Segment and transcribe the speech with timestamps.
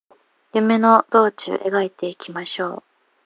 [0.51, 2.83] 夢の中道描いていきましょう